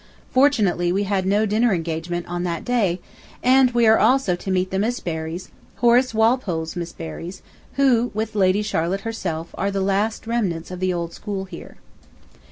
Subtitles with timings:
[0.31, 2.99] Fortunately we had no dinner engagement on that day,
[3.43, 7.43] and we are to meet also the Miss Berrys; Horace Walpole's Miss Berrys,
[7.73, 11.77] who with Lady Charlotte herself, are the last remnants of the old school here.